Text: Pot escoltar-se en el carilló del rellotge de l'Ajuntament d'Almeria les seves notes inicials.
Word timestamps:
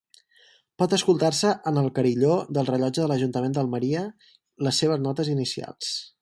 Pot 0.81 0.93
escoltar-se 0.95 1.51
en 1.71 1.77
el 1.81 1.89
carilló 1.99 2.37
del 2.59 2.71
rellotge 2.71 3.03
de 3.03 3.11
l'Ajuntament 3.13 3.55
d'Almeria 3.59 4.03
les 4.69 4.81
seves 4.85 5.05
notes 5.05 5.31
inicials. 5.37 5.93